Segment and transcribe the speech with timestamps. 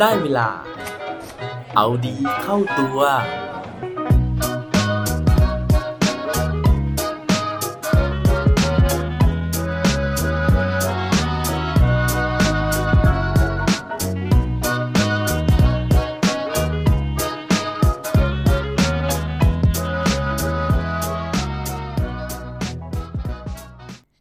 [0.00, 0.48] ได้เวลา
[1.76, 3.00] เอาดีเข้าตัว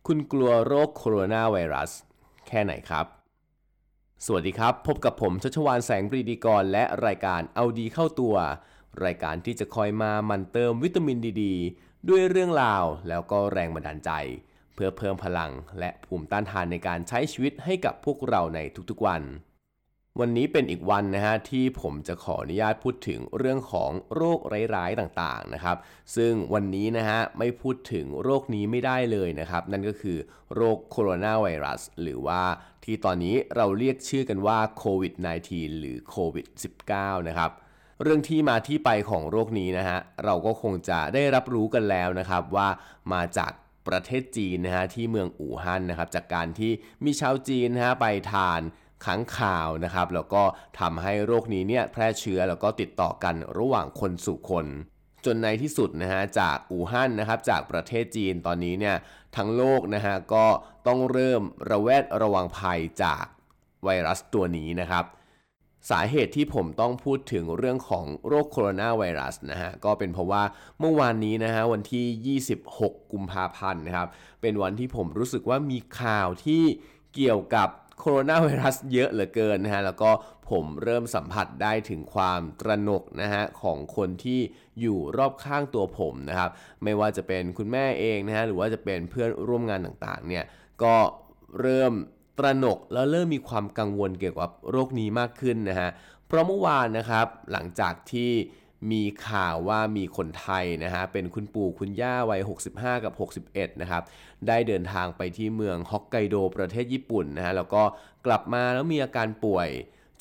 [0.08, 1.92] คุณกลัวโรคโคโรนาไวรัส
[2.48, 3.19] แค่ไหนครับ
[4.26, 8.36] สวัสดีครับ พบกับผมชัชวานแสงปรีดีกร และรายการเอาดีเข้าตัว
[9.06, 11.44] รายการที่จะคอยมามันเติมวิตามินดีด
[12.10, 14.12] ด้วยเรื่องราวแล้วก็แรงบันดาลใจ
[14.76, 18.60] เพื่อเพิ่มพลังและภูมิต้านทานในการใช้ชีวิตให้กับพวกเราใน
[18.90, 19.22] ทุกๆวัน
[20.20, 24.40] วันนี้เป็นอีกวันนะฮะที่ผมจะขออนุญาตพูดถึงเรื่องของโรค
[24.76, 25.78] ร้ายๆต่างๆนะครับ
[26.16, 30.18] ซึ่งวันนี้นะฮะไม่พูดถึงโรคนี้ไม่ได้เลยนะครับ นั่นก็คือ
[30.56, 32.42] โรคโคโรนาไวรัส หรือว่า
[32.84, 35.14] ที่ตอนนี้เราเรียกชื่อกันว่าโควิด
[35.48, 36.48] -19 หรือโควิด
[36.88, 37.52] -19 นะครับ
[38.04, 42.68] เรื่องที่มาที่ไปของโรคนี้นะฮะเราก็คงจะได้รับรู้กันแล้วนะครับว่า
[43.14, 43.52] มาจาก
[43.88, 46.72] ประเทศจีนนะฮะที่เมืองอู่ฮั่นนะครับจากการที่
[47.06, 48.62] มีชาวจีนนะฮะไปทาน
[49.06, 50.44] ขังข่าวนะครับ แล้วก็
[50.80, 54.66] ทำให้โรคนี้เนี่ยแพร่เชื้อแล้วก็ติดต่อกันระหว่างคนสู่คน
[55.26, 58.96] จนในที่สุดนะฮะจากอู่ฮั่นนะครับจากประเทศจีนตอนนี้เนี่ย
[59.36, 60.46] ทั้งโลกนะฮะก็
[60.88, 63.26] ต้องเริ่มระแวดระวังภัยจาก
[63.84, 65.06] ไวรัสตัวนี้นะครับ
[65.90, 70.44] สาเหตุที่ผมต้องพูดถึงเรื่องของโรคโคโรนาไวรัสนะฮะก็เป็นเพราะว่า
[70.80, 74.08] เมื่อวานนี้นะฮะวันที่ 26 กุมภาพันธ์นะครับ
[74.42, 76.64] เป็นวันที่ผมรู้สึกว่ามีข่าวที่
[77.14, 77.70] เกี่ยวกับ
[78.00, 80.12] โคโรนาไวรัสเยอะเหลือเกินนะฮะแล้วก็
[80.50, 84.40] ผมเริ่มสัมผัสได้ถึงความตระหนกนะฮะของคนที่
[84.80, 86.50] อยู่รอบข้างตัวผมนะครับ
[86.84, 90.44] ไม่ว่าจะเป็นคุณแม่เองนะฮะหรือว่าจะเป็นเพื่อนร่วมงานต่างๆเนี่ย
[90.84, 90.96] ก็
[91.60, 91.94] เริ่ม
[92.40, 95.90] ตระหนกแล้วเริ่มมีความกังวลเกี่ยวกับโรคนี้มากขึ้นนะฮะ
[96.28, 98.32] เพราะเมื่อวานนะครับหลังจากที่
[98.92, 102.42] มีข่าวว่ามีคนไทยนะฮะเป็นคุณปู่คุณย่าวัย
[102.72, 103.14] 65 กับ
[103.46, 104.04] 61 นะครับ
[104.48, 107.84] ได้เดินทางไปที่เมืองฮอกไกโดประเทศญี่ปุ่นนะฮะแล้วก็
[108.26, 109.70] กลับมาแล้วมีอาการป่วย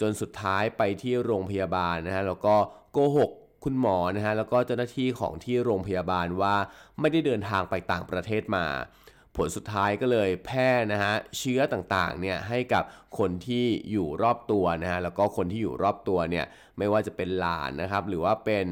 [0.00, 2.54] จนสุดท้ายไปที่โรงพยาบาลนะฮะแล้วก็
[2.92, 3.30] โกหก
[3.64, 6.54] คุณหมอนะฮะแล้วก็เจ้าหน้าที่ของที่โรงพยาบาลว่า
[7.00, 8.66] ไม่ได้เดินทางไปต่างประเทศมา
[9.36, 12.84] ผลสุดท้ายก็เลยแพร่นะฮะเชื้อต่างๆเนี่ยให้กับ
[13.18, 16.46] คนที่อยู่รอบตัวนะฮะแล้วก็คนที่อยู่รอบตัวเนี่ย
[16.78, 18.64] ไม่ว่าจะเป็นหลานนะครับหรือว่าเป็น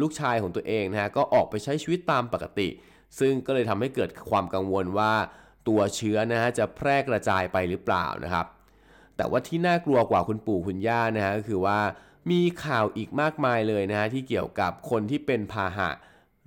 [0.00, 2.68] ลูกชายของตัวเองนะฮะก็ออกไปใช้ชีวิตตามปกติ
[3.18, 5.12] ซึ่งก็เลยทำให้เกิดความกังวลว่า
[5.68, 8.46] ตัวเชื้อนะฮะจะแพร่กระจายไปหรือเปล่านะครับ
[9.16, 11.78] แต่ว่าที่น่ากลัวกว่าคุณปู่คุณย่านะฮะก็คือว่า
[12.30, 15.90] มีข่าวอีกมากมายเลยนะฮะที่เกี่ยวกับคนที่เป็นพาหะ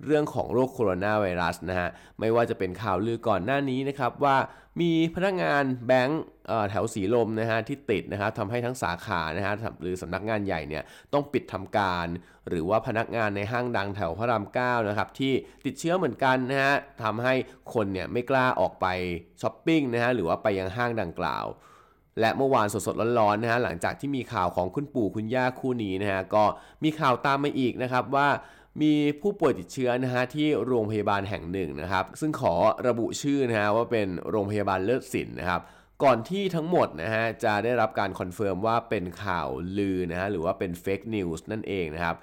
[0.06, 1.88] เรื่องของโรคโคโรนาไวรัสนะฮะ
[2.20, 4.36] ไม่ว่าจะเป็นข่าวลือก่อนหน้านี้นะครับว่า
[4.80, 6.22] มีพนักงานแบงก์
[6.70, 12.06] แถวสีลมนะฮะที่ติดนะครับทำให้ทั้งสาขานะฮะหรือสำนักงานใหญ่เนี่ยต้องปิดทำการ
[12.48, 15.32] หรือว่าพนักงานในห้างดังแถวพระราม9นะครับที่
[15.64, 17.34] ติดเชื้อเหมือนกันนะฮะทำให้
[17.74, 18.86] คนเนี่ยไม่กล้าออกไป
[19.42, 21.46] ช้อปปิ้งนะฮะหรือว่าไปยังห้างดังกล่าว
[22.20, 26.44] และเมื่อวานสดๆร้อนๆนะฮะหลังจากที่มีข่าวของคุณปู่คุณย่าคู่นี้นะฮะก็
[26.84, 28.28] มีข่าวตามมาอีกนะครับว่า
[28.80, 32.54] มีผู้ป่วยติดเชื้อนะฮะที่โรงพยาบาลแห่งหนึ่งนะครับ ซึ่งขอ
[32.88, 35.60] ระบุชื่อนะฮะว่าเป็นโรงพยาบาลเลิศศิลป์นะครับ
[36.02, 42.16] ก่อนที่ทั้งหมดนะฮะจะได้รับการ confirm ว่าเป็นข่าวลือนะฮะหรือว่าเป็น fake news นั่นเองนะครับ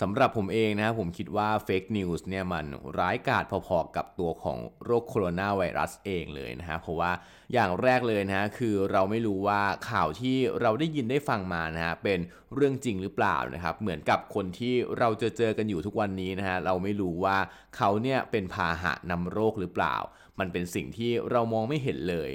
[0.00, 2.66] สำหรับผมเองนะผมคิดว่า fake news เนี่ยมัน
[2.98, 7.12] ร้ายกาจพอๆกับตัวของโรคโคโรนาไวรัสเองเลยนะฮะเพราะว่า
[7.52, 12.18] อย่างแรกเลยนะฮะคือเราไม่รู้ว่าข่าวที่เราได้ยินได้ฟังมานะฮะเป็น
[12.54, 17.38] เรื่องจริงหรือเปล่านะครับเหมือนกับคนที่เราเจอเจอกันอยู่ทุกวันนี้นะฮะเราไม่รู้ว่า
[17.76, 19.96] เขาเนี่ยเป็นพาหะนำโรคหรือเปล่า
[20.38, 22.30] มันเป็นสิ่งที่เรามองไม่เห็นเลย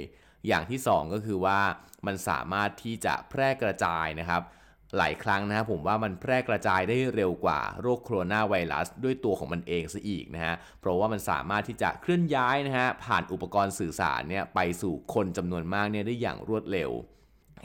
[0.48, 1.60] อย่างที่ 2 ก็คือว่า
[2.06, 4.42] มันสามารถที่จะแพร่กระจายนะครับ
[4.98, 16.90] หลายครั้งนะครับผมว่ามันแพร่กระจายได้เร็วกว่าโรคโคโรนาไวรัสด้วยตัวของมันเองซะอีกนะฮะเพราะว่ามันสามารถที่จะเคลื่อนย้ายนะฮะผ่านอุปกรณ์สื่อสารเนี่ยไปสู่คนจำนวนมากเนี่ยได้อย่างรวดเร็ว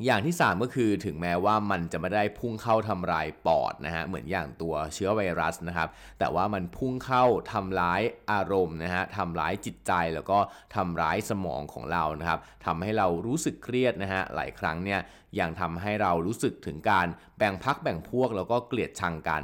[0.05, 5.89] อย่างที่ 3 ก็คือถึงแม้ว่ามันจะไม่ได้พุ่งเข้าทำลายปอดนะฮะเหมือนอย่างตัวเชื้อไวรัสนะครับ
[6.19, 8.01] แต่ว่ามันพุ่งเข้าทำร้าย
[8.31, 10.39] อารมณ์นะฮะทำร้ายจิตใจแล้วก็
[10.75, 14.99] ทำร้ายสมองของเรานะครับทำให้เรารู้สึกเครียดนะฮะหลายครั้งเนี่ย
[15.39, 17.07] ยังทำให้เรารู้สึกถึงการ
[17.37, 19.43] แบ่งพักแบ่งพวกแล้วก็เกลียดชังกัน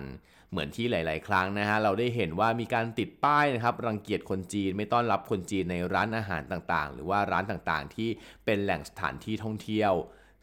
[0.52, 8.10] เหมือนที่หลาย ๆ ครั้งนะฮะเราได้เห็นว่ามีการติดป้ายนะครับรังเกียจคนจีนไม่ต้อนรับคนจีนในร้านอาหารต่างๆ หรือว่าร้านต่างๆ ที่
[8.46, 9.94] เป็นแหล่งสถานที่ท่องเที่ยว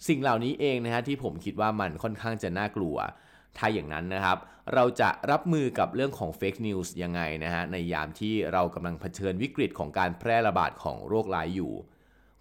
[0.09, 2.97] สิ่งเหล่านี้เองนะฮะที่ผมคิดว่ามันค่อนข้างจะน่ากลัว
[3.59, 4.39] ถ้าอย่างนั้นนะครับ
[4.75, 11.73] เราจะรับมือกับเรื่องของเฟกนิวส์ยังไงนะฮะในยามที่เรากำลังเผชิญวิกฤตของการแพร่ระบาดของโรคร้ายอยู่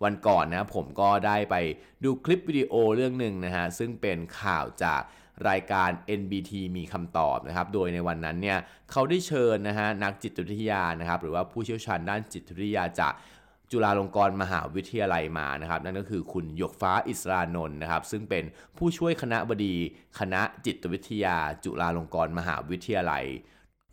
[0.04, 1.56] วันก่อนนะผมก็ได้ไป
[2.04, 5.02] ดูคลิปวิดีโอเรื่องหนึ่งนะฮะซึ่งเป็นข่าวจาก
[5.50, 5.90] รายการ
[6.20, 8.58] NBT มีคำตอบนะครับ โดยในวันนั้นเนี่ย
[8.92, 13.14] เขาได้เชิญนะฮะนักจิตวิทยานะครับ หรือว่าผู้เชี่ยวชาญด้านจิตวิทยาจาก
[13.72, 18.44] จุฬาลงกรณ์มหาวิทยาลัยมานะครับ นั่นก็คือคุณหยกฟ้าอิสรานนท์นะครับ ซึ่งเป็น
[18.78, 19.76] ผู้ช่วยคณะบดี
[20.20, 23.26] คณะจิตวิทยา จุฬาลงกรณ์มหาวิทยาลัย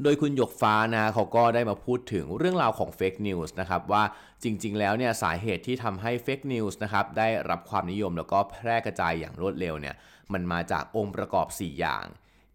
[0.02, 4.02] โดยคุณหยกฟ้านะเขาก็ได้มาพูดถึงเรื่องราวของเฟกนิวส์นะครับว่า
[4.42, 9.94] จริง ๆ แล้วเนี่ยสาเหตุที่ทำให้ fake news นะครับได้รับความนิยมแล้วก็แพร่กระจายอย่างรวดเร็วเนี่ย
[10.32, 12.04] มันมาจากองค์ประกอบ 4 อย่าง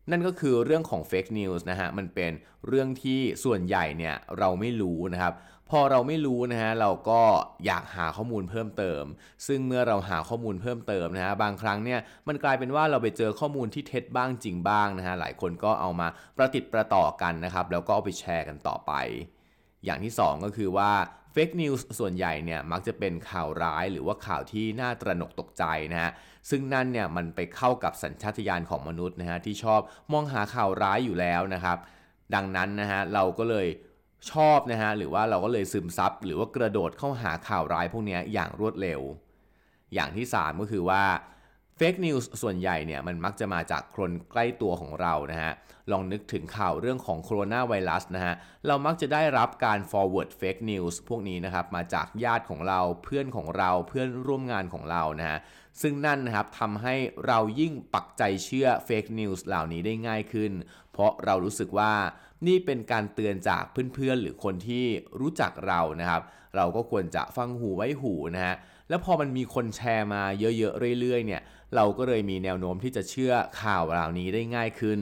[0.10, 2.32] นั่นก็คือเรื่องของ fake news นะฮะมันเป็น
[2.68, 5.34] เรื่องที่ส่วนใหญ่เนี่ยเราไม่รู้นะครับ
[5.70, 7.22] พอเราไม่รู้นะฮะเราก็
[7.66, 9.04] อยากหาข้อมูลเพิ่มเติม
[9.48, 16.08] ซึ่งเมื่อเราหาข้อมูลเพิ่มเติมนะฮะบางครั้งเนี่ยมันกลายเป็นว่าเราไปเจอข้อมูลที่เท็จบ้างจริงบ้างนะฮะหลายคนก็เอามา
[16.38, 18.94] ประติดประต่อกันนะครับแล้วก็เอาไปแชร์กันต่อไป
[19.86, 20.92] อย่างที่ 2 ก็คือว่า
[21.32, 25.64] fake news ส่วนใหญ่เนี่ยมักจะเป็นข่าวร้ายหรือว่าข่าวที่น่าตระหนกตกใจ
[25.94, 26.12] นะฮะ
[26.50, 29.82] ซึ่งนั่นเนี่ยมันไปเข้ากับสัญชาตญาณของมนุษย์นะฮะที่ชอบ
[30.12, 31.78] มองหาข่าวร้ายอยู่แล้วนะครับ
[32.36, 33.68] ดังนั้นนะฮะเราก็เลย
[34.32, 39.02] ชอบนะฮะหรือว่าเราก็เลยซึมซับหรือว่ากระโดดเข้าหาข่าวร้ายพวกนี้อย่างรวดเร็ว
[39.94, 41.04] อย่างที่ 3 ก็คือว่า
[41.86, 45.52] fake news ส่วนใหญ่เนี่ยมันมักจะมาจากคนใกล้ตัวของเรานะฮะ
[45.92, 48.34] ลองนึกถึงข่าวเรื่องของโคโรนาไวรัสนะฮะ
[48.68, 55.38] เรามักจะได้รับการ forward fake news พวกนี้นะครับ มาจากญาติของเราเพื่อนของเราเพื่อนร่วมงานของเรานะฮะ
[55.82, 56.96] ซึ่งนั่นนะครับทำให้
[57.28, 60.52] เรายิ่งปักใจเชื่อ fake news เหล่านี้ได้ง่ายขึ้น
[60.92, 61.94] เพราะเรารู้สึกว่า
[62.48, 64.86] นี่เป็นการเตือนจากเพื่อนๆ หรือคนที่
[65.20, 66.22] รู้จักเรานะครับ
[66.56, 68.56] เราก็ควรจะฟังหูไว้หูนะฮะ
[68.90, 71.42] แล้วพอมันมีคนแชร์มาเยอะๆเรื่อยๆเนี่ย
[71.76, 75.00] เราก็เลยมีแนวโน้มที่จะเชื่อข่าวเหล่านี้ได้ง่ายขึ้น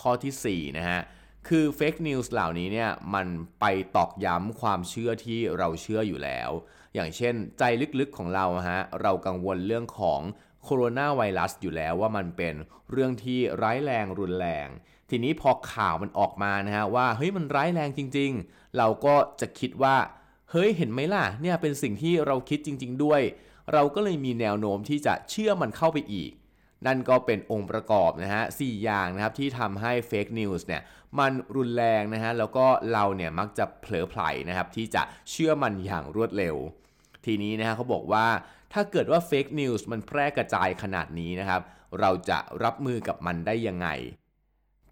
[0.00, 1.00] ข้อที่4นะฮะ
[1.48, 3.26] คือ fake news เหล่านี้เนี่ยมัน
[3.60, 3.64] ไป
[3.96, 6.50] ตอกย้ำความเชื่อที่เราเชื่ออยู่แล้ว
[6.94, 7.62] อย่างเช่นใจ
[8.00, 10.20] ลึกๆของเราฮะเรากังวลเรื่องของ
[10.64, 12.54] โคโรนาไวรัสอยู่แล้วว่ามันเป็น
[12.92, 14.68] เรื่องที่ร้ายแรงรุนแรง
[15.10, 19.96] ทีนี้พอข่าวมันออกมานะฮะว่าเฮ้ยมันร้ายแรงจริง ๆ เราก็จะคิดว่า
[20.50, 23.22] เฮ้ยเห็นไหมล่ะเนี่ยเป็นสิ่งที่เราคิดจริง ๆ ด้วย
[23.72, 26.32] เราก็เลยมีแนวโน้มที่จะเชื่อมันเข้าไปอีก
[26.86, 30.82] นั่นก็เป็นองค์ประกอบนะฮะสอย่างนะครับที่ทำให้เฟกนิวส์เนี่ย
[31.18, 36.56] มันรุนแรงนะฮะแล้วก็เราเนี่ยมักจะเผลอไผลนะครับที่จะเชื่อมันอย่างรวดเร็ว
[37.24, 38.26] ทีนี้นะฮะเขาบอกว่า
[38.72, 41.60] ถ้าเกิดว่าเฟกนิวส์มันแพร่กระจายขนาดนี้นะครับ
[42.00, 43.88] เราจะรับมือกับมันได้ยังไง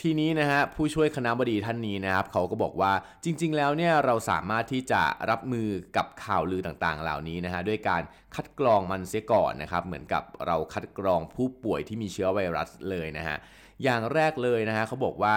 [0.05, 2.93] ทีนี้นะฮะผู้ช่วยคณะบดีท่านนี้นะครับเขาก็บอกว่า
[3.25, 8.03] จริง ๆ แล้วเนี่ยเราสามารถที่จะรับมือกับข่าวลือต่างๆ เหล่านี้นะฮะด้วยการ
[8.35, 13.37] คัดกรองมันเสียก่อนนะครับเหมือนกับเราคัดกรองผู้ป่วยที่มีเชื้อไวรัสเลยนะฮะ
[13.83, 15.37] อย่างแรกเลยนะฮะเขาบอกว่า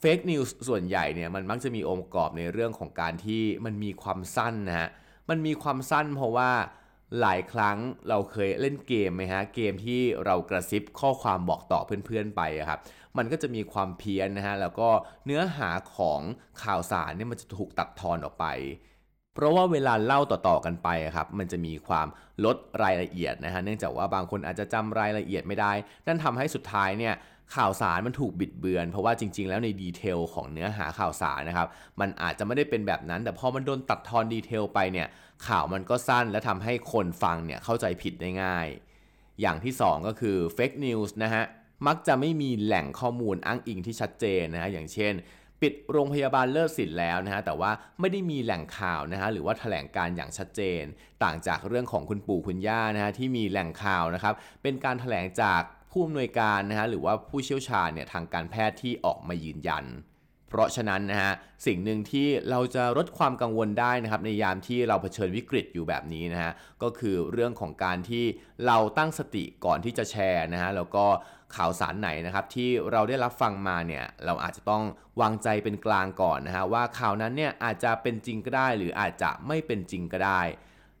[0.00, 4.88] เฟกนิวส์ส่วนใหญ่เนี่ยมันมักจะมีองค์ประกอบในเรื่องของการที่มันมีความสั้นนะฮะ
[5.30, 6.50] มันมีความสั้นเพราะว่า
[7.20, 7.76] หลายครั้ง
[8.08, 12.80] เราเคยเล่นเกมไหมฮะเกมที่เรากระซิบข้อความบอกต่อเพื่อนๆไปครับ
[13.18, 14.88] มันก็จะมีความเพี้ยนนะฮะแล้วก็
[15.24, 16.20] เนื้อหาของ
[16.62, 18.46] ข่าวสารเนี่ยมันจะถูกตัดทอนออกไป
[19.34, 22.06] เพราะว่าเวลาเล่าต่อๆกันไปครับมันจะมีความ
[22.44, 25.72] ลดรายละเอียดนะฮะเนื่องจากว่าบางคนอาจจะจำรายละเอียดไม่ได้
[26.06, 27.14] นั่นทำให้สุดท้ายเนี่ย
[27.56, 31.68] ข่าวสารมันถูกบิดเบือน เพราะว่าจริง ๆ แล้วใน detail ของเนื้อหาข่าวสารนะครับ
[32.00, 35.08] มันอาจจะไม่ได้เป็นแบบนั้น แต่พอมันโดนตัดทอน detail ไปเนี่ย
[35.46, 38.66] ข่าวมันก็สั้นและทำให้คนฟังเนี่ยเข้าใจผิดได้ง่าย
[39.40, 41.44] อย่างที่ 2 ก็คือ fake news นะฮะ
[41.86, 45.14] มักจะไม่มีแหล่งข้อมูลอ้างอิงที่ชัดเจนนะฮะ อย่างเช่น
[45.62, 50.82] ปิดโรงพยาบาลเลิศสิทธิ์แล้วนะฮะ แต่ว่าไม่ได้มีแหล่งข่าวนะฮะ หรือว่าแถลงการอย่างชัดเจน
[51.24, 59.84] ต่างจากเรื่องของคุณปู่คุณย่านะฮะที่มีแหล่งข่าวนะครับ เป็นการแถลงจาก ผู้อำนวยการนะฮะหรือว่าผู้เชี่ยวชาญเนี่ยทางการแพทย์ที่ออกมายืนยัน
[60.48, 61.32] เพราะฉะนั้นนะฮะ
[61.66, 68.24] สิ่งหนึ่งที่เราจะลดความกังวลได้นะครับในยามที่เราเผชิญวิกฤตอยู่แบบนี้นะฮะก็คือเรื่องของการที่
[68.66, 71.06] เราตั้งสติก่อนที่จะแชร์นะฮะแล้วก็
[71.56, 74.82] ข่าวสารไหนนะครับที่เราได้รับฟังมาเนี่ยเราอาจจะต้อง
[75.20, 80.42] วางใจเป็นกลางก่อนนะฮะว่าข่าวนั้นเนี่ยอาจจะเป็นจริงก็ได้ หรืออาจจะไม่เป็นจริงก็ได้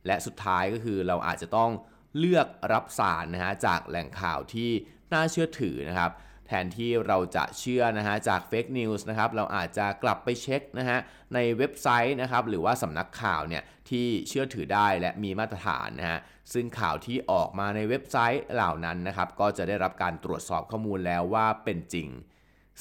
[0.06, 1.70] และสุดท้ายก็คือเราอาจจะต้อง
[2.18, 4.70] เลือกรับสารนะฮะจากแหล่งข่าวที่
[5.12, 6.12] น่าเชื่อถือนะครับ
[6.46, 10.98] แทนที่เราจะเชื่อนะฮะจากเฟกนิวส์นะครับเราอาจจะกลับไปเช็คนะฮะ
[11.34, 16.18] ในเว็บไซต์นะครับหรือว่าสำนักข่าวเนี่ยที่เชื่อถือได้และมีมาตรฐานนะฮะ
[16.52, 22.08] ซึ่งข่าวที่ออกมาในเว็บไซต์เหล่านั้นนะครับก็จะได้รับการตรวจสอบข้อมูลแล้วว่าเป็นจริง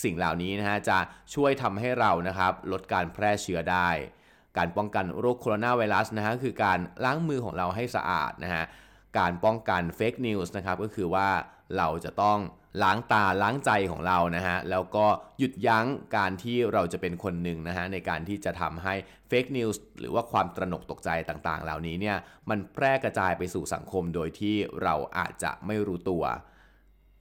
[0.03, 0.99] สิ่งเหล่านี้นะฮะจะ
[1.33, 3.89] ช่วยทำให้เรานะครับลดการแพร่เชื้อได้
[4.57, 8.63] การป้องกันโรคโคโรนาไวรัสนะฮะคือการล้างมือของเราให้สะอาดนะฮะ
[9.17, 11.27] การป้องกัน fake news นะครับก็คือว่า
[11.77, 12.39] เราจะต้อง
[12.83, 15.05] ล้างตาล้างใจของเรานะฮะแล้วก็
[15.39, 15.85] หยุดยั้ง
[16.17, 18.93] การที่เราจะเป็นคนหนึ่งนะฮะในการที่จะทำให้
[19.27, 22.17] เฟกนิวส์หรือว่าความตระหนกตกใจต่างๆ เหล่านี้เนี่ย
[22.49, 26.23] มันแพร่กระจายไปสู่สังคมโดยที่เราอาจจะไม่รู้ตัว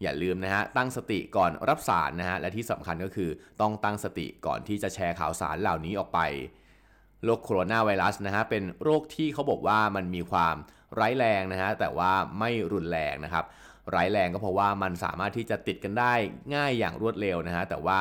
[0.02, 3.30] อย่าลืมนะฮะตั้งสติก่อนรับสารนะฮะและที่สำคัญก็คือ
[3.60, 6.20] ต้องตั้งสติก่อนที่จะแชร์ข่าวสารเหล่านี้ออกไป
[7.24, 10.56] โรคโคโรนาไวรัสนะฮะเป็นโรคที่เขาบอกว่ามันมีความ
[10.98, 13.44] ร้ายแรงนะฮะแต่ว่าไม่รุนแรงนะครับ
[13.94, 16.12] ร้ายแรงก็เพราะว่ามันสามารถที่จะติดกันได้
[16.54, 18.00] ง่ายอย่างรวดเร็วนะฮะแต่ว่า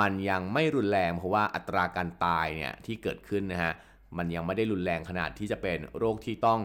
[0.00, 3.72] มันยังไม่รุนแรงเพราะว่าอัตราการตายเนี่ยที่เกิดขึ้นนะฮะ
[4.16, 6.60] มันยังไม่ได้รุนแรงขนาดที่จะเป็นโรคที่ต้อง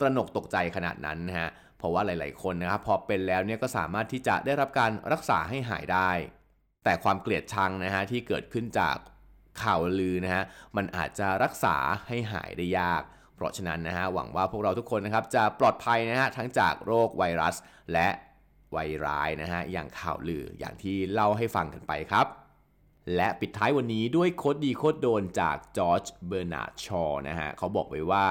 [0.00, 6.10] ตระหนกตกใจขนาดนั้นนะฮะเพราะว่าหลาย ๆ คนนะครับพอเป็นแล้วเนี่ยก็สามารถที่จะได้รับการรักษาให้หายได้
[6.84, 8.96] แต่ความเกลียดชังนะฮะที่เกิดขึ้นจาก
[9.62, 10.44] ข่าวลือนะฮะ
[10.76, 11.76] มันอาจจะรักษา
[12.08, 13.02] ให้หายได้ยาก
[13.36, 17.56] เพราะฉะนั้นนะฮะหวังว่าพวกเราทุกคนนะครับจะปลอดภัยนะฮะทั้งจากโรคไวรัส
[17.92, 18.08] และ
[18.72, 22.26] ไวรัสร้ายนะฮะอย่างข่าวลืออย่างที่เล่าให้ฟังกันไปครับ
[23.16, 28.26] และปิดท้ายวันนี้ด้วย quote ดี quote โดนจากจอร์จเบอร์นาร์ดชอนะฮะเขาบอกไว้ว่า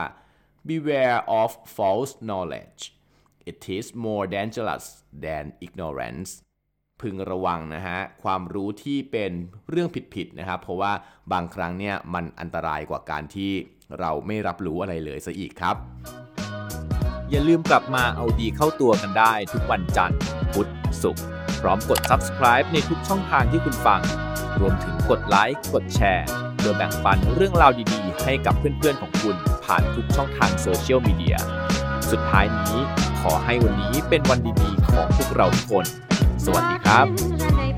[0.69, 2.81] beware of false knowledge
[3.49, 4.85] it is more dangerous
[5.23, 6.31] than ignorance
[7.01, 9.31] พึงระวังนะฮะความรู้ที่เป็น
[9.69, 10.91] เรื่องผิดๆนะครับ เพราะว่า
[11.31, 13.51] บางครั้งเนี่ยมันอันตรายกว่าการที่
[13.99, 15.75] เราไม่รับรู้อะไรเลยซะอีกครับ
[17.29, 20.19] อย่าลืมกลับมาเอาดีเข้าตัวกันได้ทุกวันจันทร์
[20.53, 20.69] พุธ
[21.03, 21.23] ศุกร์
[21.61, 24.01] พร้อมกด subscribe ในทุกช่องทางที่คุณฟัง
[24.59, 26.25] รวมถึงกดไลค์กดแชร์
[26.57, 31.37] เพื่อแบ่งปันเรื่องราวดีๆ ให้กับเพื่อนๆของคุณผ่านทุกช่องทางโซเชียลมีเดีย
[32.11, 32.77] สุดท้ายนี้
[33.21, 35.85] ขอให้วันนี้เป็นวันดีๆของพวกเราทุกคน
[36.45, 37.70] สวัสดีครับ